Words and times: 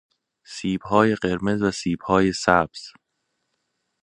سیب 0.43 0.81
های 0.81 1.15
قرمز 1.15 1.61
و 1.61 1.71
سیب 1.71 2.01
های 2.01 2.33
سبز 2.33 2.91